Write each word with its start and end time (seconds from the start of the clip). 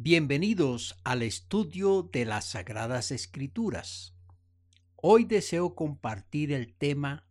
Bienvenidos 0.00 0.96
al 1.02 1.24
estudio 1.24 2.04
de 2.04 2.24
las 2.24 2.50
Sagradas 2.50 3.10
Escrituras. 3.10 4.14
Hoy 4.94 5.24
deseo 5.24 5.74
compartir 5.74 6.52
el 6.52 6.72
tema 6.72 7.26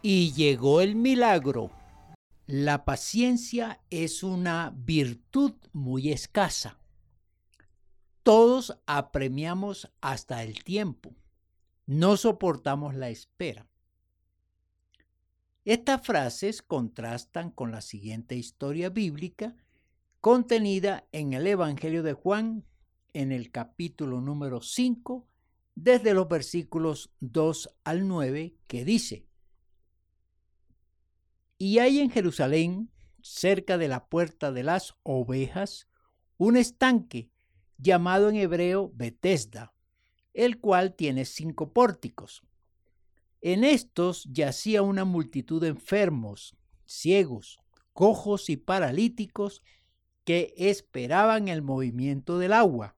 Y 0.00 0.32
llegó 0.34 0.82
el 0.82 0.94
milagro. 0.94 1.72
La 2.46 2.84
paciencia 2.84 3.80
es 3.90 4.22
una 4.22 4.72
virtud 4.76 5.54
muy 5.72 6.12
escasa. 6.12 6.78
Todos 8.22 8.78
apremiamos 8.86 9.90
hasta 10.00 10.44
el 10.44 10.62
tiempo. 10.62 11.16
No 11.86 12.16
soportamos 12.16 12.94
la 12.94 13.08
espera. 13.08 13.66
Estas 15.64 16.06
frases 16.06 16.62
contrastan 16.62 17.50
con 17.50 17.72
la 17.72 17.80
siguiente 17.80 18.36
historia 18.36 18.90
bíblica 18.90 19.56
contenida 20.20 21.08
en 21.12 21.32
el 21.32 21.46
Evangelio 21.46 22.02
de 22.02 22.12
Juan 22.12 22.64
en 23.12 23.32
el 23.32 23.50
capítulo 23.50 24.20
número 24.20 24.60
5, 24.60 25.26
desde 25.74 26.14
los 26.14 26.28
versículos 26.28 27.10
2 27.20 27.70
al 27.84 28.06
9, 28.06 28.54
que 28.66 28.84
dice, 28.84 29.26
Y 31.58 31.78
hay 31.78 32.00
en 32.00 32.10
Jerusalén, 32.10 32.90
cerca 33.22 33.78
de 33.78 33.88
la 33.88 34.06
puerta 34.08 34.52
de 34.52 34.62
las 34.62 34.94
ovejas, 35.02 35.88
un 36.36 36.56
estanque 36.56 37.30
llamado 37.78 38.28
en 38.28 38.36
hebreo 38.36 38.92
Betesda, 38.94 39.74
el 40.32 40.58
cual 40.58 40.94
tiene 40.94 41.24
cinco 41.24 41.72
pórticos. 41.72 42.42
En 43.40 43.64
estos 43.64 44.24
yacía 44.30 44.82
una 44.82 45.04
multitud 45.04 45.60
de 45.62 45.68
enfermos, 45.68 46.56
ciegos, 46.86 47.58
cojos 47.92 48.50
y 48.50 48.56
paralíticos, 48.56 49.62
que 50.30 50.54
esperaban 50.56 51.48
el 51.48 51.60
movimiento 51.60 52.38
del 52.38 52.52
agua, 52.52 52.94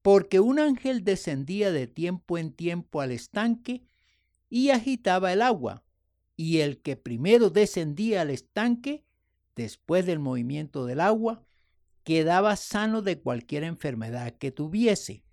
porque 0.00 0.40
un 0.40 0.58
ángel 0.58 1.04
descendía 1.04 1.70
de 1.70 1.86
tiempo 1.86 2.38
en 2.38 2.50
tiempo 2.50 3.02
al 3.02 3.10
estanque 3.10 3.84
y 4.48 4.70
agitaba 4.70 5.34
el 5.34 5.42
agua, 5.42 5.84
y 6.34 6.60
el 6.60 6.80
que 6.80 6.96
primero 6.96 7.50
descendía 7.50 8.22
al 8.22 8.30
estanque, 8.30 9.04
después 9.54 10.06
del 10.06 10.18
movimiento 10.18 10.86
del 10.86 11.00
agua, 11.00 11.44
quedaba 12.04 12.56
sano 12.56 13.02
de 13.02 13.20
cualquier 13.20 13.62
enfermedad 13.62 14.32
que 14.32 14.50
tuviese. 14.50 15.24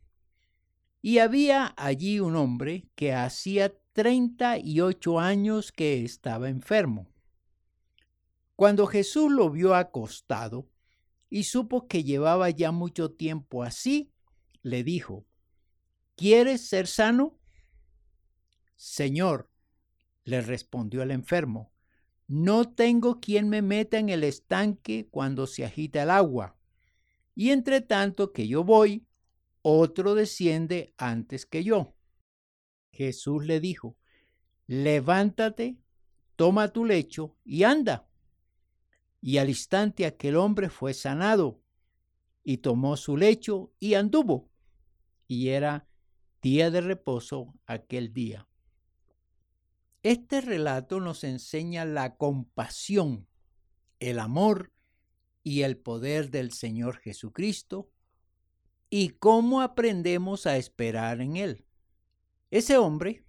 Y 1.02 1.20
había 1.20 1.74
allí 1.78 2.20
un 2.20 2.36
hombre 2.36 2.90
que 2.96 3.14
hacía 3.14 3.74
treinta 3.94 4.58
y 4.58 4.82
ocho 4.82 5.22
años 5.22 5.72
que 5.72 6.04
estaba 6.04 6.50
enfermo. 6.50 7.08
Cuando 8.58 8.88
Jesús 8.88 9.32
lo 9.32 9.50
vio 9.50 9.74
acostado 9.74 10.68
y 11.32 11.46
supo 11.46 11.88
que 11.88 12.04
llevaba 12.04 12.50
ya 12.50 12.74
mucho 12.74 13.12
tiempo 13.12 13.64
así, 13.64 14.12
le 14.62 14.84
dijo, 14.84 15.26
¿Quieres 16.16 16.68
ser 16.68 16.88
sano? 16.88 17.40
Señor, 18.76 19.50
le 20.26 20.42
respondió 20.42 21.02
el 21.02 21.10
enfermo, 21.10 21.72
no 22.28 22.70
tengo 22.70 23.22
quien 23.22 23.48
me 23.48 23.62
meta 23.62 23.98
en 23.98 24.10
el 24.10 24.26
estanque 24.26 25.08
cuando 25.10 25.48
se 25.48 25.64
agita 25.64 26.04
el 26.04 26.10
agua. 26.10 26.58
Y 27.34 27.52
entre 27.52 27.80
tanto 27.80 28.34
que 28.34 28.48
yo 28.48 28.66
voy, 28.66 29.08
otro 29.62 30.16
desciende 30.16 30.94
antes 30.98 31.46
que 31.46 31.64
yo. 31.64 31.96
Jesús 32.92 33.46
le 33.46 33.62
dijo, 33.62 33.98
levántate, 34.68 35.78
toma 36.36 36.68
tu 36.74 36.84
lecho 36.84 37.38
y 37.46 37.64
anda 37.64 38.11
y 39.22 39.38
al 39.38 39.50
instante 39.50 40.06
aquel 40.06 40.36
hombre 40.36 40.70
fue 40.70 40.94
sanado 40.94 41.62
y 42.44 42.58
tomó 42.58 42.98
su 42.98 43.16
lecho 43.16 43.72
y 43.80 43.94
anduvo. 43.94 44.50
Y 45.28 45.50
era 45.50 45.88
día 46.42 46.72
de 46.72 46.82
reposo 46.82 47.54
aquel 47.68 48.12
día. 48.14 48.48
Este 50.02 50.42
relato 50.42 51.00
nos 51.00 51.24
enseña 51.24 51.86
la 51.86 52.16
compasión, 52.18 53.28
el 54.00 54.18
amor 54.18 54.74
y 55.44 55.62
el 55.62 55.78
poder 55.78 56.32
del 56.32 56.52
Señor 56.52 56.98
Jesucristo 56.98 57.92
y 58.90 59.10
cómo 59.10 59.62
aprendemos 59.62 60.48
a 60.48 60.58
esperar 60.58 61.22
en 61.22 61.38
Él. 61.38 61.66
Ese 62.50 62.80
hombre 62.80 63.24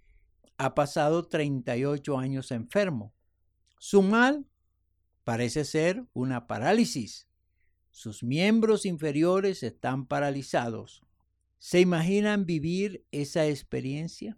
ha 0.57 0.73
pasado 0.73 1.27
38 1.27 2.17
años 2.17 2.51
enfermo. 2.51 3.13
Su 3.77 4.01
mal 4.01 4.47
Parece 5.23 5.63
ser 5.63 6.05
una 6.13 6.47
parálisis. 6.47 7.27
Sus 7.91 8.23
miembros 8.23 8.85
inferiores 8.85 9.63
están 9.63 10.05
paralizados. 10.05 11.01
¿Se 11.59 11.79
imaginan 11.79 12.45
vivir 12.45 13.05
esa 13.11 13.47
experiencia? 13.47 14.37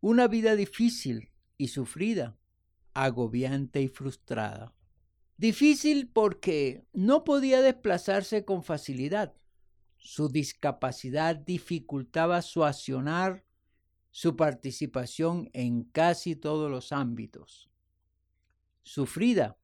Una 0.00 0.28
vida 0.28 0.56
difícil 0.56 1.30
y 1.58 1.68
sufrida, 1.68 2.38
agobiante 2.94 3.82
y 3.82 3.88
frustrada. 3.88 4.74
Difícil 5.36 6.08
porque 6.08 6.86
no 6.92 7.24
podía 7.24 7.60
desplazarse 7.60 8.44
con 8.44 8.62
facilidad. 8.62 9.34
Su 9.98 10.28
discapacidad 10.28 11.36
dificultaba 11.36 12.40
su 12.40 12.64
accionar, 12.64 13.44
su 14.10 14.36
participación 14.36 15.50
en 15.52 15.84
casi 15.84 16.34
todos 16.34 16.70
los 16.70 16.92
ámbitos. 16.92 17.68
Sufrida 18.82 19.58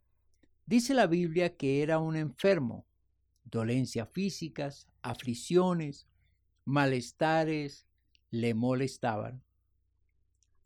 Dice 0.66 0.94
la 0.94 1.06
Biblia 1.06 1.56
que 1.56 1.82
era 1.82 1.98
un 1.98 2.16
enfermo, 2.16 2.86
dolencias 3.44 4.08
físicas, 4.12 4.88
aflicciones, 5.02 6.08
malestares 6.64 7.86
le 8.30 8.54
molestaban. 8.54 9.42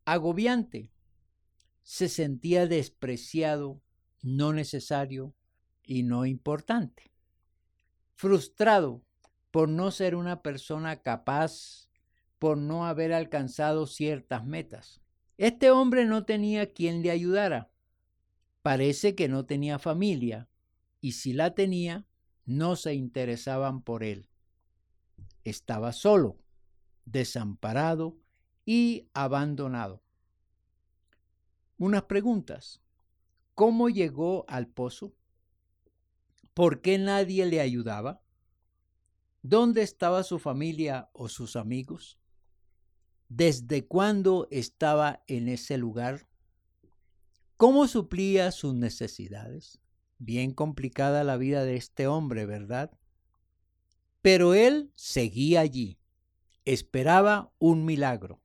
Agobiante, 0.05 0.93
se 1.83 2.09
sentía 2.09 2.67
despreciado, 2.67 3.83
no 4.23 4.53
necesario 4.53 5.35
y 5.83 6.05
no 6.05 6.27
importante. 6.27 7.11
Frustrado 8.15 9.03
por 9.51 9.69
no 9.69 9.91
ser 9.91 10.15
una 10.15 10.43
persona 10.43 11.03
capaz, 11.03 11.89
por 12.39 12.57
no 12.57 12.87
haber 12.87 13.13
alcanzado 13.13 13.87
ciertas 13.87 14.47
metas. 14.47 15.01
Este 15.39 15.71
hombre 15.71 16.05
no 16.05 16.25
tenía 16.25 16.73
quien 16.73 17.03
le 17.03 17.11
ayudara 17.11 17.71
Parece 18.63 19.15
que 19.15 19.29
no 19.29 19.47
tenía 19.47 19.79
familia 19.79 20.49
y 21.01 21.13
si 21.13 21.33
la 21.33 21.55
tenía, 21.55 22.07
no 22.45 22.77
se 22.77 22.95
interesaban 22.95 23.83
por 23.83 24.03
él. 24.03 24.29
Estaba 25.45 25.93
solo, 25.93 26.39
desamparado 27.05 28.19
y 28.65 29.09
abandonado. 29.15 30.03
Unas 31.79 32.03
preguntas. 32.05 32.83
¿Cómo 33.55 33.89
llegó 33.89 34.45
al 34.49 34.67
pozo? 34.69 35.15
¿Por 36.55 36.81
qué 36.81 36.99
nadie 36.99 37.47
le 37.47 37.61
ayudaba? 37.61 38.21
¿Dónde 39.43 39.83
estaba 39.83 40.25
su 40.25 40.39
familia 40.39 41.09
o 41.13 41.29
sus 41.29 41.55
amigos? 41.55 42.19
¿Desde 43.29 43.87
cuándo 43.87 44.49
estaba 44.51 45.23
en 45.27 45.49
ese 45.49 45.79
lugar? 45.79 46.29
¿Cómo 47.59 47.89
suplía 47.89 48.53
sus 48.53 48.73
necesidades? 48.73 49.81
Bien 50.19 50.53
complicada 50.53 51.25
la 51.25 51.37
vida 51.37 51.65
de 51.65 51.75
este 51.75 52.07
hombre, 52.07 52.47
¿verdad? 52.47 52.97
Pero 54.23 54.55
él 54.55 54.93
seguía 54.95 55.59
allí, 55.59 55.99
esperaba 56.65 57.53
un 57.59 57.85
milagro. 57.85 58.41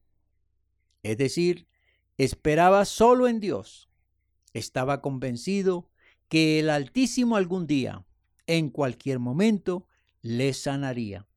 Es 1.03 1.19
decir, 1.19 1.67
esperaba 2.17 2.85
solo 2.85 3.27
en 3.27 3.39
Dios. 3.39 3.87
Estaba 4.51 5.03
convencido 5.03 5.91
que 6.27 6.59
el 6.59 6.71
Altísimo 6.71 7.35
algún 7.35 7.67
día, 7.67 8.07
en 8.47 8.71
cualquier 8.71 9.19
momento, 9.19 9.87
le 10.23 10.53
sanaría. 10.53 11.27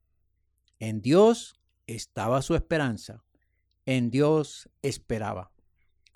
En 0.78 1.02
Dios 1.02 1.60
estaba 1.86 2.40
su 2.40 2.54
esperanza. 2.54 3.22
En 3.84 4.10
Dios 4.10 4.70
esperaba. 4.80 5.52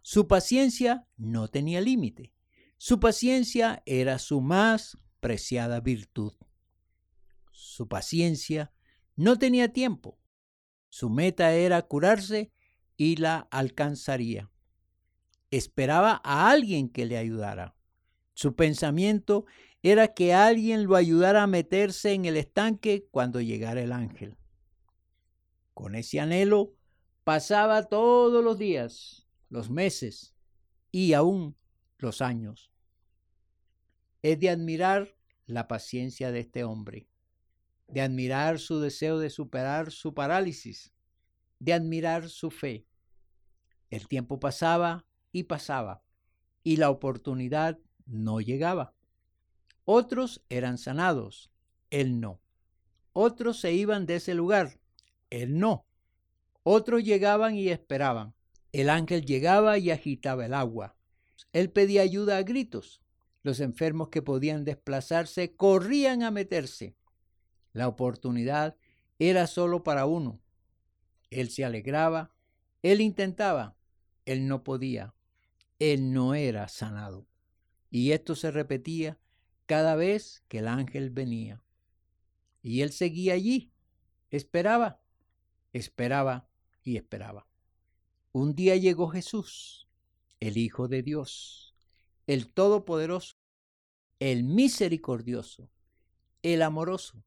Su 0.02 0.26
paciencia 0.26 1.06
no 1.16 1.48
tenía 1.48 1.80
límite. 1.80 2.32
Su 2.78 3.00
paciencia 3.00 3.82
era 3.84 4.18
su 4.18 4.40
más 4.40 4.96
preciada 5.20 5.80
virtud. 5.80 6.32
Su 7.52 7.88
paciencia 7.88 8.72
no 9.16 9.38
tenía 9.38 9.72
tiempo. 9.72 10.18
Su 10.88 11.10
meta 11.10 11.52
era 11.52 11.82
curarse 11.82 12.52
y 12.96 13.16
la 13.16 13.48
alcanzaría. 13.50 14.50
Esperaba 15.50 16.20
a 16.24 16.50
alguien 16.50 16.88
que 16.88 17.04
le 17.04 17.18
ayudara. 17.18 17.76
Su 18.32 18.56
pensamiento 18.56 19.44
era 19.82 20.08
que 20.08 20.32
alguien 20.32 20.84
lo 20.84 20.96
ayudara 20.96 21.42
a 21.42 21.46
meterse 21.46 22.12
en 22.12 22.24
el 22.24 22.36
estanque 22.36 23.06
cuando 23.10 23.40
llegara 23.40 23.82
el 23.82 23.92
ángel. 23.92 24.36
Con 25.74 25.94
ese 25.94 26.20
anhelo 26.20 26.74
pasaba 27.24 27.84
todos 27.84 28.42
los 28.42 28.58
días 28.58 29.29
los 29.50 29.68
meses 29.68 30.34
y 30.90 31.12
aún 31.12 31.56
los 31.98 32.22
años. 32.22 32.70
Es 34.22 34.40
de 34.40 34.48
admirar 34.50 35.14
la 35.46 35.68
paciencia 35.68 36.32
de 36.32 36.40
este 36.40 36.64
hombre. 36.64 37.08
de 37.88 38.00
admirar 38.00 38.58
su 38.60 38.80
deseo 38.80 39.18
de 39.18 39.30
superar 39.30 39.90
su 39.90 40.14
parálisis, 40.14 40.92
de 41.58 41.72
admirar 41.72 42.28
su 42.28 42.50
fe. 42.50 42.86
El 43.90 44.06
tiempo 44.06 44.38
pasaba 44.38 45.06
y 45.32 45.44
pasaba, 45.44 46.02
y 46.62 46.76
la 46.76 46.90
oportunidad 46.90 47.78
no 48.06 48.40
llegaba. 48.40 48.94
Otros 49.84 50.44
eran 50.48 50.78
sanados, 50.78 51.50
él 51.90 52.20
no. 52.20 52.40
Otros 53.12 53.58
se 53.58 53.72
iban 53.72 54.06
de 54.06 54.16
ese 54.16 54.34
lugar, 54.34 54.80
él 55.30 55.58
no. 55.58 55.84
Otros 56.62 57.02
llegaban 57.02 57.56
y 57.56 57.70
esperaban. 57.70 58.34
El 58.72 58.88
ángel 58.88 59.24
llegaba 59.24 59.78
y 59.78 59.90
agitaba 59.90 60.46
el 60.46 60.54
agua. 60.54 60.96
Él 61.52 61.70
pedía 61.70 62.02
ayuda 62.02 62.36
a 62.36 62.42
gritos. 62.42 63.00
Los 63.42 63.60
enfermos 63.60 64.08
que 64.08 64.22
podían 64.22 64.64
desplazarse 64.64 65.56
corrían 65.56 66.22
a 66.22 66.30
meterse. 66.30 66.94
La 67.72 67.88
oportunidad 67.88 68.76
era 69.18 69.46
solo 69.46 69.82
para 69.82 70.06
uno. 70.06 70.40
Él 71.30 71.50
se 71.50 71.64
alegraba, 71.64 72.32
él 72.82 73.00
intentaba, 73.00 73.76
él 74.24 74.46
no 74.46 74.64
podía, 74.64 75.14
él 75.78 76.12
no 76.12 76.34
era 76.34 76.68
sanado. 76.68 77.26
Y 77.90 78.12
esto 78.12 78.34
se 78.34 78.50
repetía 78.50 79.18
cada 79.66 79.96
vez 79.96 80.44
que 80.48 80.58
el 80.58 80.68
ángel 80.68 81.10
venía. 81.10 81.62
Y 82.62 82.82
él 82.82 82.92
seguía 82.92 83.34
allí, 83.34 83.72
esperaba, 84.30 85.00
esperaba 85.72 86.48
y 86.82 86.96
esperaba. 86.96 87.49
Un 88.32 88.54
día 88.54 88.76
llegó 88.76 89.08
Jesús, 89.08 89.88
el 90.38 90.56
Hijo 90.56 90.86
de 90.86 91.02
Dios, 91.02 91.74
el 92.28 92.52
Todopoderoso, 92.52 93.34
el 94.20 94.44
Misericordioso, 94.44 95.68
el 96.42 96.62
Amoroso, 96.62 97.24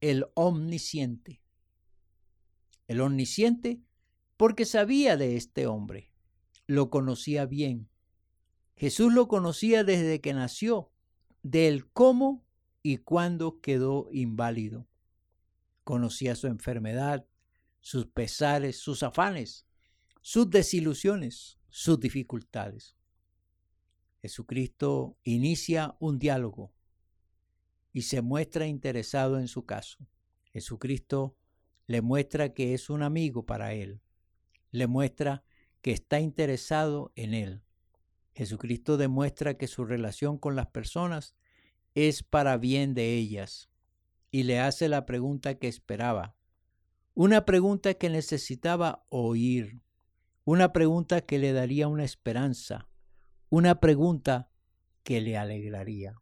el 0.00 0.26
Omnisciente. 0.34 1.40
El 2.88 3.00
Omnisciente 3.00 3.80
porque 4.36 4.64
sabía 4.64 5.16
de 5.16 5.36
este 5.36 5.68
hombre, 5.68 6.12
lo 6.66 6.90
conocía 6.90 7.46
bien. 7.46 7.88
Jesús 8.74 9.12
lo 9.12 9.28
conocía 9.28 9.84
desde 9.84 10.20
que 10.20 10.34
nació, 10.34 10.90
del 11.44 11.88
cómo 11.92 12.44
y 12.82 12.96
cuándo 12.96 13.60
quedó 13.60 14.08
inválido. 14.10 14.88
Conocía 15.84 16.34
su 16.34 16.48
enfermedad, 16.48 17.24
sus 17.78 18.06
pesares, 18.06 18.78
sus 18.78 19.04
afanes, 19.04 19.66
sus 20.20 20.50
desilusiones, 20.50 21.58
sus 21.68 21.98
dificultades. 21.98 22.96
Jesucristo 24.22 25.16
inicia 25.24 25.96
un 25.98 26.18
diálogo 26.18 26.72
y 27.92 28.02
se 28.02 28.20
muestra 28.20 28.66
interesado 28.66 29.38
en 29.38 29.48
su 29.48 29.64
caso. 29.64 29.98
Jesucristo 30.52 31.36
le 31.86 32.02
muestra 32.02 32.52
que 32.52 32.74
es 32.74 32.90
un 32.90 33.02
amigo 33.02 33.46
para 33.46 33.72
él, 33.72 34.00
le 34.70 34.86
muestra 34.86 35.42
que 35.80 35.92
está 35.92 36.20
interesado 36.20 37.12
en 37.16 37.34
él. 37.34 37.62
Jesucristo 38.34 38.96
demuestra 38.96 39.56
que 39.56 39.66
su 39.66 39.84
relación 39.84 40.38
con 40.38 40.54
las 40.54 40.68
personas 40.68 41.34
es 41.94 42.22
para 42.22 42.56
bien 42.58 42.94
de 42.94 43.14
ellas 43.16 43.70
y 44.30 44.44
le 44.44 44.60
hace 44.60 44.88
la 44.88 45.06
pregunta 45.06 45.58
que 45.58 45.68
esperaba, 45.68 46.36
una 47.14 47.44
pregunta 47.44 47.94
que 47.94 48.08
necesitaba 48.08 49.04
oír, 49.08 49.80
una 50.44 50.72
pregunta 50.72 51.20
que 51.20 51.38
le 51.38 51.52
daría 51.52 51.88
una 51.88 52.04
esperanza, 52.04 52.88
una 53.50 53.80
pregunta 53.80 54.50
que 55.02 55.20
le 55.20 55.36
alegraría. 55.36 56.20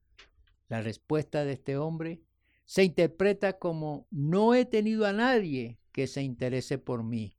La 0.69 0.83
respuesta 0.83 1.45
de 1.45 1.53
este 1.53 1.77
hombre 1.77 2.23
se 2.65 2.85
interpreta 2.85 3.59
como 3.59 4.07
no 4.11 4.55
he 4.55 4.65
tenido 4.65 5.07
a 5.07 5.13
nadie 5.13 5.79
que 5.93 6.07
se 6.07 6.23
interese 6.23 6.79
por 6.79 7.03
mí. 7.03 7.39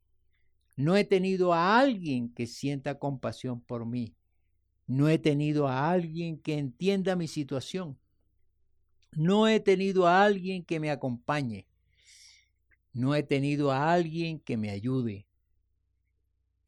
No 0.75 0.95
he 0.95 1.03
tenido 1.03 1.53
a 1.53 1.79
alguien 1.79 2.33
que 2.33 2.47
sienta 2.47 2.97
compasión 2.97 3.61
por 3.61 3.85
mí. 3.85 4.15
No 4.87 5.07
he 5.09 5.19
tenido 5.19 5.67
a 5.67 5.91
alguien 5.91 6.39
que 6.39 6.57
entienda 6.57 7.15
mi 7.15 7.27
situación. 7.27 7.99
No 9.11 9.47
he 9.47 9.59
tenido 9.59 10.07
a 10.07 10.23
alguien 10.23 10.63
que 10.63 10.79
me 10.79 10.89
acompañe. 10.89 11.67
No 12.93 13.13
he 13.13 13.21
tenido 13.21 13.71
a 13.71 13.93
alguien 13.93 14.39
que 14.39 14.57
me 14.57 14.71
ayude. 14.71 15.28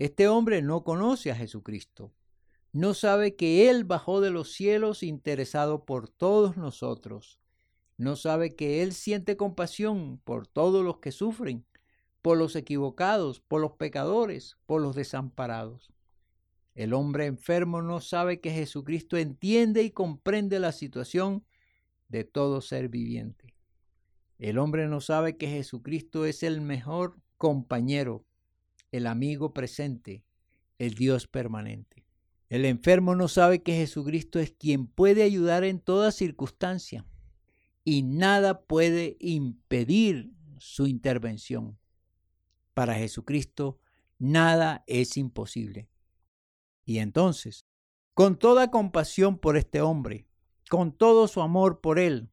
Este 0.01 0.27
hombre 0.27 0.63
no 0.63 0.83
conoce 0.83 1.29
a 1.29 1.35
Jesucristo. 1.35 2.11
No 2.71 2.95
sabe 2.95 3.35
que 3.35 3.69
Él 3.69 3.83
bajó 3.83 4.19
de 4.19 4.31
los 4.31 4.51
cielos 4.51 5.03
interesado 5.03 5.85
por 5.85 6.09
todos 6.09 6.57
nosotros. 6.57 7.39
No 7.97 8.15
sabe 8.15 8.55
que 8.55 8.81
Él 8.81 8.93
siente 8.93 9.37
compasión 9.37 10.19
por 10.23 10.47
todos 10.47 10.83
los 10.83 10.97
que 10.97 11.11
sufren, 11.11 11.67
por 12.23 12.39
los 12.39 12.55
equivocados, 12.55 13.41
por 13.41 13.61
los 13.61 13.73
pecadores, 13.73 14.57
por 14.65 14.81
los 14.81 14.95
desamparados. 14.95 15.93
El 16.73 16.95
hombre 16.95 17.27
enfermo 17.27 17.83
no 17.83 18.01
sabe 18.01 18.41
que 18.41 18.49
Jesucristo 18.49 19.17
entiende 19.17 19.83
y 19.83 19.91
comprende 19.91 20.59
la 20.59 20.71
situación 20.71 21.45
de 22.07 22.23
todo 22.23 22.61
ser 22.61 22.89
viviente. 22.89 23.53
El 24.39 24.57
hombre 24.57 24.87
no 24.87 24.99
sabe 24.99 25.37
que 25.37 25.45
Jesucristo 25.45 26.25
es 26.25 26.41
el 26.41 26.59
mejor 26.59 27.21
compañero, 27.37 28.25
el 28.91 29.07
amigo 29.07 29.53
presente, 29.53 30.23
el 30.77 30.93
Dios 30.93 31.27
permanente. 31.27 32.05
El 32.49 32.65
enfermo 32.65 33.15
no 33.15 33.27
sabe 33.27 33.63
que 33.63 33.75
Jesucristo 33.75 34.39
es 34.39 34.51
quien 34.51 34.87
puede 34.87 35.23
ayudar 35.23 35.63
en 35.63 35.79
toda 35.79 36.11
circunstancia 36.11 37.05
y 37.83 38.03
nada 38.03 38.63
puede 38.63 39.15
impedir 39.19 40.31
su 40.57 40.85
intervención. 40.85 41.79
Para 42.73 42.95
Jesucristo 42.95 43.79
nada 44.19 44.83
es 44.87 45.17
imposible. 45.17 45.89
Y 46.83 46.99
entonces, 46.99 47.65
con 48.13 48.37
toda 48.37 48.69
compasión 48.69 49.37
por 49.37 49.55
este 49.55 49.81
hombre, 49.81 50.27
con 50.69 50.91
todo 50.91 51.27
su 51.27 51.41
amor 51.41 51.79
por 51.79 51.99
él 51.99 52.29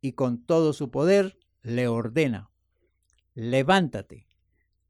y 0.00 0.12
con 0.12 0.44
todo 0.44 0.72
su 0.72 0.90
poder, 0.90 1.38
le 1.62 1.88
ordena, 1.88 2.50
levántate, 3.34 4.28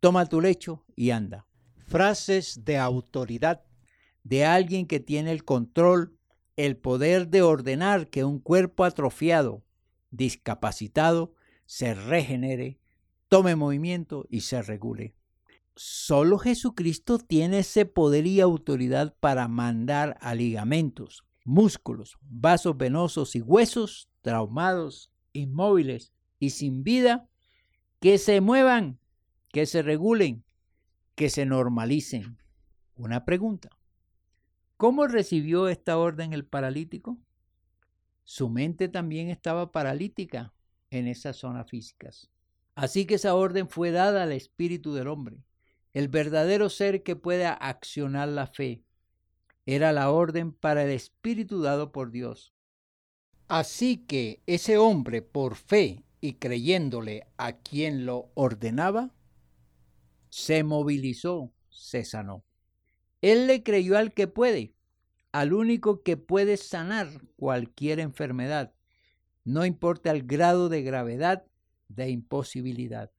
toma 0.04 0.26
tu 0.26 0.42
lecho 0.42 0.84
y 0.94 1.12
anda. 1.12 1.46
Frases 1.86 2.66
de 2.66 2.76
autoridad 2.76 3.64
de 4.22 4.44
alguien 4.44 4.86
que 4.86 5.00
tiene 5.00 5.32
el 5.32 5.46
control, 5.46 6.18
el 6.56 6.76
poder 6.76 7.28
de 7.28 7.40
ordenar 7.40 8.10
que 8.10 8.22
un 8.22 8.38
cuerpo 8.38 8.84
atrofiado, 8.84 9.64
discapacitado, 10.10 11.32
se 11.64 11.94
regenere, 11.94 12.78
tome 13.28 13.56
movimiento 13.56 14.26
y 14.28 14.42
se 14.42 14.60
regule. 14.60 15.16
Solo 15.74 16.38
Jesucristo 16.38 17.16
tiene 17.16 17.60
ese 17.60 17.86
poder 17.86 18.26
y 18.26 18.42
autoridad 18.42 19.16
para 19.20 19.48
mandar 19.48 20.18
a 20.20 20.34
ligamentos, 20.34 21.24
músculos, 21.46 22.18
vasos 22.20 22.76
venosos 22.76 23.36
y 23.36 23.40
huesos 23.40 24.10
traumados, 24.20 25.10
inmóviles 25.32 26.12
y 26.38 26.50
sin 26.50 26.84
vida, 26.84 27.26
que 28.00 28.18
se 28.18 28.42
muevan, 28.42 29.00
que 29.54 29.66
se 29.66 29.82
regulen, 29.82 30.42
que 31.14 31.30
se 31.30 31.46
normalicen. 31.46 32.38
Una 32.96 33.24
pregunta. 33.24 33.70
¿Cómo 34.76 35.06
recibió 35.06 35.68
esta 35.68 35.96
orden 35.96 36.32
el 36.32 36.44
paralítico? 36.44 37.20
Su 38.24 38.48
mente 38.48 38.88
también 38.88 39.30
estaba 39.30 39.70
paralítica 39.70 40.52
en 40.90 41.06
esas 41.06 41.36
zonas 41.36 41.70
físicas. 41.70 42.32
Así 42.74 43.06
que 43.06 43.14
esa 43.14 43.36
orden 43.36 43.68
fue 43.68 43.92
dada 43.92 44.24
al 44.24 44.32
espíritu 44.32 44.92
del 44.92 45.06
hombre, 45.06 45.44
el 45.92 46.08
verdadero 46.08 46.68
ser 46.68 47.04
que 47.04 47.14
puede 47.14 47.46
accionar 47.46 48.26
la 48.30 48.48
fe, 48.48 48.82
era 49.66 49.92
la 49.92 50.10
orden 50.10 50.50
para 50.50 50.82
el 50.82 50.90
Espíritu 50.90 51.62
dado 51.62 51.92
por 51.92 52.10
Dios. 52.10 52.52
Así 53.46 53.98
que 53.98 54.42
ese 54.46 54.78
hombre, 54.78 55.22
por 55.22 55.54
fe 55.54 56.02
y 56.20 56.34
creyéndole 56.34 57.28
a 57.36 57.52
quien 57.58 58.04
lo 58.04 58.32
ordenaba, 58.34 59.14
se 60.34 60.64
movilizó, 60.64 61.52
se 61.70 62.04
sanó. 62.04 62.44
Él 63.20 63.46
le 63.46 63.62
creyó 63.62 63.96
al 63.96 64.12
que 64.12 64.26
puede, 64.26 64.74
al 65.30 65.52
único 65.52 66.02
que 66.02 66.16
puede 66.16 66.56
sanar 66.56 67.08
cualquier 67.36 68.00
enfermedad, 68.00 68.74
no 69.44 69.64
importa 69.64 70.10
el 70.10 70.26
grado 70.26 70.68
de 70.68 70.82
gravedad 70.82 71.44
de 71.86 72.10
imposibilidad. 72.10 73.12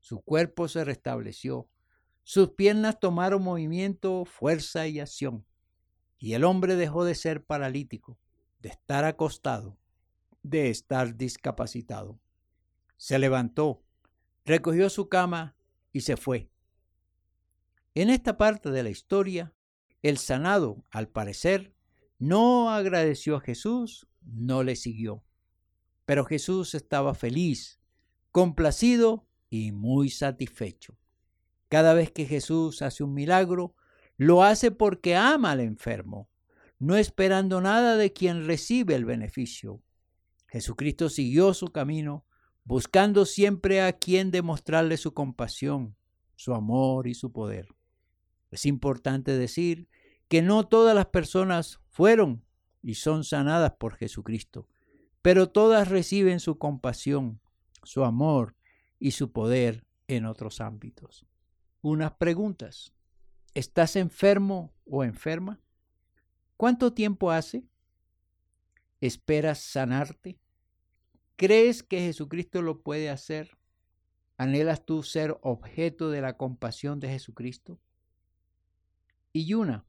Su 0.00 0.22
cuerpo 0.22 0.66
se 0.66 0.82
restableció, 0.82 1.68
sus 2.24 2.50
piernas 2.50 2.98
tomaron 2.98 3.44
movimiento, 3.44 4.24
fuerza 4.24 4.88
y 4.88 4.98
acción. 4.98 5.46
Y 6.18 6.32
el 6.32 6.42
hombre 6.42 6.74
dejó 6.74 7.04
de 7.04 7.14
ser 7.14 7.44
paralítico, 7.44 8.18
de 8.58 8.70
estar 8.70 9.04
acostado, 9.04 9.78
de 10.42 10.70
estar 10.70 11.16
discapacitado. 11.16 12.18
Se 12.96 13.20
levantó, 13.20 13.84
recogió 14.44 14.90
su 14.90 15.08
cama 15.08 15.54
y 15.94 16.02
se 16.02 16.18
fue. 16.18 16.50
En 17.94 18.10
esta 18.10 18.36
parte 18.36 18.70
de 18.70 18.82
la 18.82 18.90
historia, 18.90 19.54
el 20.02 20.18
sanado, 20.18 20.84
al 20.90 21.08
parecer, 21.08 21.72
no 22.18 22.70
agradeció 22.70 23.36
a 23.36 23.40
Jesús, 23.40 24.08
no 24.20 24.64
le 24.64 24.76
siguió. 24.76 25.24
Pero 26.04 26.26
Jesús 26.26 26.74
estaba 26.74 27.14
feliz 27.14 27.80
complacido 28.32 29.28
y 29.48 29.70
muy 29.70 30.10
satisfecho. 30.10 30.98
Cada 31.68 31.94
vez 31.94 32.10
que 32.10 32.26
Jesús 32.26 32.82
hace 32.82 33.04
un 33.04 33.14
milagro, 33.14 33.76
lo 34.16 34.42
hace 34.42 34.72
porque 34.72 35.14
ama 35.14 35.52
al 35.52 35.60
enfermo, 35.60 36.28
no 36.80 36.96
esperando 36.96 37.60
nada 37.60 37.96
de 37.96 38.12
quien 38.12 38.46
recibe 38.46 38.96
el 38.96 39.04
beneficio. 39.04 39.80
Jesucristo 40.48 41.08
siguió 41.08 41.54
su 41.54 41.68
camino, 41.68 42.26
buscando 42.64 43.26
siempre 43.26 43.82
a 43.82 43.92
quien 43.92 44.30
demostrarle 44.30 44.96
su 44.96 45.12
compasión, 45.14 45.96
su 46.34 46.54
amor 46.54 47.06
y 47.06 47.14
su 47.14 47.30
poder. 47.30 47.68
Es 48.50 48.66
importante 48.66 49.36
decir 49.36 49.88
que 50.28 50.42
no 50.42 50.66
todas 50.66 50.94
las 50.94 51.06
personas 51.06 51.80
fueron 51.90 52.44
y 52.82 52.94
son 52.94 53.24
sanadas 53.24 53.74
por 53.78 53.96
Jesucristo, 53.96 54.68
pero 55.22 55.50
todas 55.50 55.88
reciben 55.88 56.40
su 56.40 56.58
compasión, 56.58 57.40
su 57.82 58.04
amor 58.04 58.56
y 58.98 59.12
su 59.12 59.32
poder 59.32 59.86
en 60.08 60.26
otros 60.26 60.60
ámbitos. 60.60 61.26
Unas 61.82 62.12
preguntas. 62.12 62.92
¿Estás 63.52 63.96
enfermo 63.96 64.74
o 64.84 65.04
enferma? 65.04 65.60
¿Cuánto 66.56 66.92
tiempo 66.92 67.30
hace? 67.30 67.64
¿Esperas 69.00 69.60
sanarte? 69.60 70.38
¿Crees 71.36 71.82
que 71.82 72.00
Jesucristo 72.00 72.62
lo 72.62 72.82
puede 72.82 73.10
hacer? 73.10 73.58
¿Anhelas 74.36 74.84
tú 74.84 75.02
ser 75.02 75.36
objeto 75.42 76.10
de 76.10 76.20
la 76.20 76.36
compasión 76.36 77.00
de 77.00 77.08
Jesucristo? 77.08 77.78
Y 79.32 79.54
una, 79.54 79.84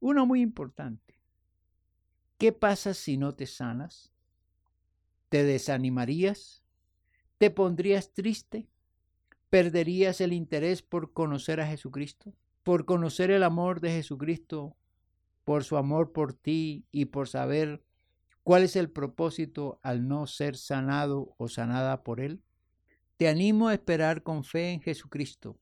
una 0.00 0.24
muy 0.24 0.42
importante. 0.42 1.18
¿Qué 2.36 2.52
pasa 2.52 2.92
si 2.92 3.16
no 3.16 3.34
te 3.34 3.46
sanas? 3.46 4.12
¿Te 5.28 5.44
desanimarías? 5.44 6.62
¿Te 7.38 7.50
pondrías 7.50 8.12
triste? 8.12 8.68
¿Perderías 9.48 10.20
el 10.20 10.32
interés 10.32 10.82
por 10.82 11.12
conocer 11.12 11.60
a 11.60 11.66
Jesucristo? 11.66 12.34
¿Por 12.62 12.84
conocer 12.84 13.30
el 13.30 13.42
amor 13.42 13.80
de 13.80 13.92
Jesucristo? 13.92 14.76
¿Por 15.44 15.64
su 15.64 15.76
amor 15.76 16.12
por 16.12 16.34
ti 16.34 16.84
y 16.92 17.06
por 17.06 17.28
saber 17.28 17.82
cuál 18.42 18.62
es 18.62 18.76
el 18.76 18.90
propósito 18.90 19.80
al 19.82 20.08
no 20.08 20.26
ser 20.26 20.56
sanado 20.56 21.34
o 21.38 21.48
sanada 21.48 22.02
por 22.02 22.20
Él? 22.20 22.42
Te 23.16 23.28
animo 23.28 23.68
a 23.68 23.74
esperar 23.74 24.22
con 24.22 24.44
fe 24.44 24.72
en 24.72 24.80
Jesucristo, 24.80 25.58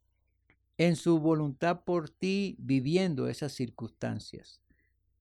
en 0.79 0.97
su 0.97 1.19
voluntad 1.19 1.85
por 1.85 2.09
ti 2.09 2.57
viviendo 2.59 3.29
esas 3.29 3.53
circunstancias. 3.53 4.63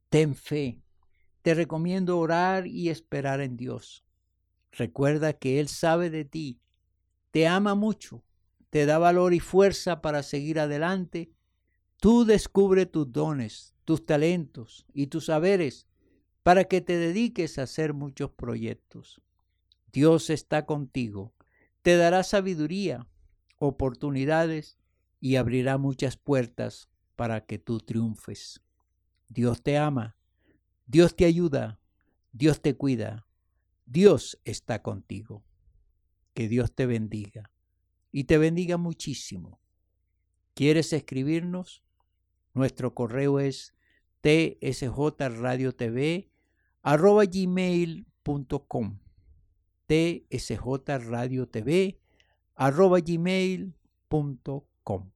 Ten 0.09 0.35
fe. 0.35 0.81
Te 1.41 1.53
recomiendo 1.53 2.17
orar 2.17 2.67
y 2.67 2.89
esperar 2.89 3.41
en 3.41 3.57
Dios. 3.57 4.05
Recuerda 4.71 5.33
que 5.33 5.59
Él 5.59 5.67
sabe 5.67 6.09
de 6.09 6.25
ti, 6.25 6.61
te 7.31 7.47
ama 7.47 7.75
mucho, 7.75 8.23
te 8.69 8.85
da 8.85 8.97
valor 8.97 9.33
y 9.33 9.39
fuerza 9.39 10.01
para 10.01 10.23
seguir 10.23 10.59
adelante. 10.59 11.31
Tú 11.97 12.23
descubre 12.25 12.85
tus 12.85 13.11
dones, 13.11 13.75
tus 13.83 14.05
talentos 14.05 14.85
y 14.93 15.07
tus 15.07 15.25
saberes 15.25 15.88
para 16.49 16.63
que 16.63 16.81
te 16.81 16.97
dediques 16.97 17.59
a 17.59 17.61
hacer 17.61 17.93
muchos 17.93 18.31
proyectos. 18.31 19.21
Dios 19.93 20.31
está 20.31 20.65
contigo 20.65 21.35
te 21.83 21.95
dará 21.95 22.23
sabiduría, 22.23 23.07
oportunidades 23.59 24.79
y 25.19 25.35
abrirá 25.35 25.77
muchas 25.77 26.17
puertas 26.17 26.89
para 27.15 27.45
que 27.45 27.59
tú 27.59 27.81
triunfes. 27.81 28.63
Dios 29.27 29.61
te 29.61 29.77
ama, 29.77 30.17
Dios 30.87 31.15
te 31.15 31.25
ayuda, 31.25 31.79
Dios 32.31 32.63
te 32.63 32.75
cuida, 32.75 33.27
Dios 33.85 34.41
está 34.43 34.81
contigo. 34.81 35.45
Que 36.33 36.47
Dios 36.47 36.73
te 36.73 36.87
bendiga 36.87 37.51
y 38.11 38.23
te 38.23 38.39
bendiga 38.39 38.77
muchísimo. 38.77 39.61
¿Quieres 40.55 40.93
escribirnos? 40.93 41.83
Nuestro 42.55 42.95
correo 42.95 43.39
es 43.39 43.75
tsjradiotv.com 46.83 48.97
tsjradiotv 49.87 51.69
arroba 52.55 53.01
gmail.com. 53.01 55.11